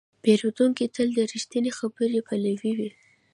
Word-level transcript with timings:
پیرودونکی 0.23 0.85
تل 0.95 1.07
د 1.17 1.19
رښتینې 1.33 1.71
خبرې 1.79 2.19
پلوی 2.27 2.73
وي. 2.79 2.89